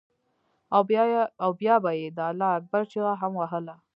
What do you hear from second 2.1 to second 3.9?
د الله اکبر چیغه هم وهله.